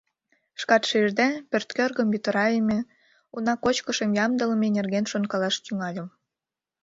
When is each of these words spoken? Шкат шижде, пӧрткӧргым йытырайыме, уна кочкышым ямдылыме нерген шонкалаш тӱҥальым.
Шкат 0.61 0.83
шижде, 0.89 1.27
пӧрткӧргым 1.49 2.07
йытырайыме, 2.13 2.79
уна 3.35 3.53
кочкышым 3.63 4.11
ямдылыме 4.25 4.67
нерген 4.77 5.05
шонкалаш 5.11 5.55
тӱҥальым. 5.63 6.07